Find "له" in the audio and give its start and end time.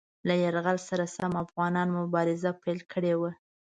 0.27-0.33